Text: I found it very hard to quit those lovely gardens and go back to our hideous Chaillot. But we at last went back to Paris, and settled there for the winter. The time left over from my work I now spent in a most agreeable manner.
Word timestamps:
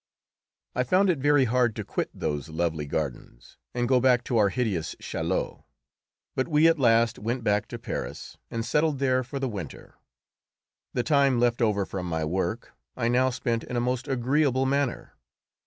I 0.73 0.83
found 0.83 1.11
it 1.11 1.19
very 1.19 1.45
hard 1.45 1.75
to 1.75 1.83
quit 1.83 2.09
those 2.11 2.49
lovely 2.49 2.87
gardens 2.87 3.57
and 3.75 3.87
go 3.87 3.99
back 3.99 4.23
to 4.23 4.37
our 4.39 4.49
hideous 4.49 4.95
Chaillot. 4.99 5.59
But 6.35 6.47
we 6.47 6.67
at 6.67 6.79
last 6.79 7.19
went 7.19 7.43
back 7.43 7.67
to 7.67 7.77
Paris, 7.77 8.35
and 8.49 8.65
settled 8.65 8.97
there 8.97 9.23
for 9.23 9.37
the 9.37 9.47
winter. 9.47 9.97
The 10.95 11.03
time 11.03 11.39
left 11.39 11.61
over 11.61 11.85
from 11.85 12.07
my 12.07 12.25
work 12.25 12.73
I 12.97 13.09
now 13.09 13.29
spent 13.29 13.63
in 13.63 13.75
a 13.75 13.79
most 13.79 14.07
agreeable 14.07 14.65
manner. 14.65 15.13